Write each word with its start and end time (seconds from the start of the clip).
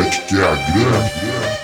a 0.00 0.10
grana. 0.30 1.59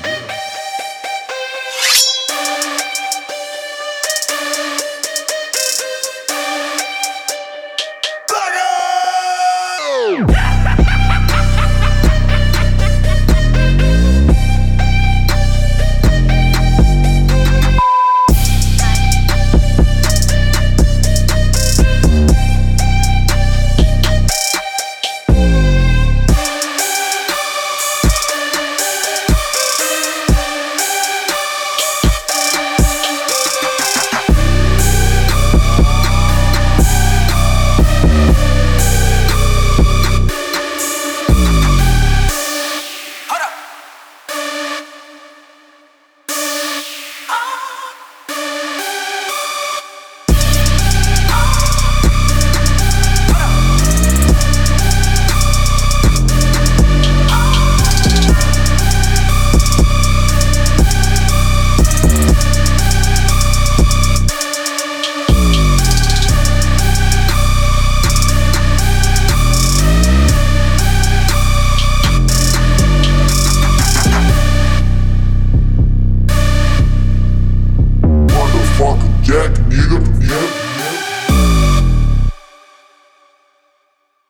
Jack, 79.36 79.52
get 79.68 80.32
up. 80.32 80.65